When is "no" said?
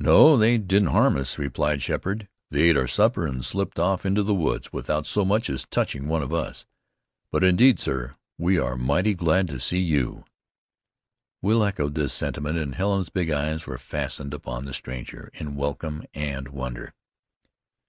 0.00-0.36